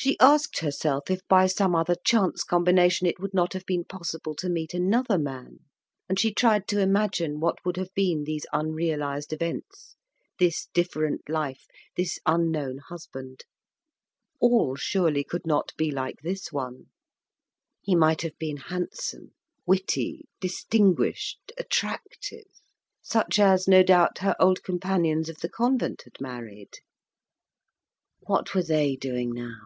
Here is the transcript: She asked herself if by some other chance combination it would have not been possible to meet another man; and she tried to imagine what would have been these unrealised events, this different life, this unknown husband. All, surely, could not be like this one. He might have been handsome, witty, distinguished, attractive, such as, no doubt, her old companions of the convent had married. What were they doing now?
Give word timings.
She 0.00 0.16
asked 0.20 0.60
herself 0.60 1.10
if 1.10 1.26
by 1.26 1.48
some 1.48 1.74
other 1.74 1.96
chance 2.04 2.44
combination 2.44 3.08
it 3.08 3.18
would 3.18 3.30
have 3.32 3.52
not 3.52 3.66
been 3.66 3.84
possible 3.84 4.32
to 4.36 4.48
meet 4.48 4.72
another 4.72 5.18
man; 5.18 5.58
and 6.08 6.20
she 6.20 6.32
tried 6.32 6.68
to 6.68 6.78
imagine 6.80 7.40
what 7.40 7.56
would 7.64 7.76
have 7.76 7.92
been 7.94 8.22
these 8.22 8.46
unrealised 8.52 9.32
events, 9.32 9.96
this 10.38 10.66
different 10.72 11.28
life, 11.28 11.66
this 11.96 12.20
unknown 12.26 12.78
husband. 12.88 13.44
All, 14.38 14.76
surely, 14.76 15.24
could 15.24 15.44
not 15.44 15.72
be 15.76 15.90
like 15.90 16.20
this 16.22 16.52
one. 16.52 16.90
He 17.82 17.96
might 17.96 18.22
have 18.22 18.38
been 18.38 18.58
handsome, 18.58 19.32
witty, 19.66 20.28
distinguished, 20.40 21.50
attractive, 21.58 22.46
such 23.02 23.40
as, 23.40 23.66
no 23.66 23.82
doubt, 23.82 24.18
her 24.18 24.36
old 24.38 24.62
companions 24.62 25.28
of 25.28 25.38
the 25.38 25.48
convent 25.48 26.02
had 26.04 26.20
married. 26.20 26.74
What 28.20 28.54
were 28.54 28.62
they 28.62 28.94
doing 28.94 29.32
now? 29.32 29.56